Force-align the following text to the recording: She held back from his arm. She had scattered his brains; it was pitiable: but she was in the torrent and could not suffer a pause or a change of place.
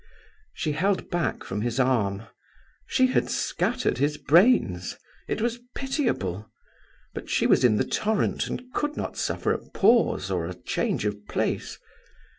She 0.55 0.71
held 0.71 1.11
back 1.11 1.43
from 1.43 1.61
his 1.61 1.79
arm. 1.79 2.23
She 2.87 3.05
had 3.05 3.29
scattered 3.29 3.99
his 3.99 4.17
brains; 4.17 4.97
it 5.27 5.41
was 5.41 5.59
pitiable: 5.75 6.49
but 7.13 7.29
she 7.29 7.45
was 7.45 7.63
in 7.63 7.75
the 7.77 7.85
torrent 7.85 8.47
and 8.47 8.63
could 8.73 8.97
not 8.97 9.15
suffer 9.15 9.51
a 9.53 9.59
pause 9.59 10.31
or 10.31 10.47
a 10.47 10.55
change 10.55 11.05
of 11.05 11.27
place. 11.27 11.77